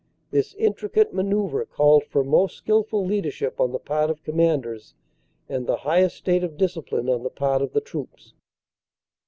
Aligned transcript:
This 0.31 0.55
intricate 0.55 1.13
manoeuvre 1.13 1.67
called 1.67 2.05
for 2.05 2.23
most 2.23 2.57
skilful 2.57 3.05
leadership 3.05 3.59
on 3.61 3.71
the 3.71 3.77
part 3.77 4.09
of 4.09 4.23
commanders, 4.23 4.95
and 5.47 5.67
the 5.67 5.77
highest 5.85 6.15
state 6.17 6.43
of 6.43 6.57
discipline 6.57 7.07
on 7.07 7.21
the 7.21 7.29
part 7.29 7.61
of 7.61 7.73
the 7.73 7.81
troops. 7.81 8.33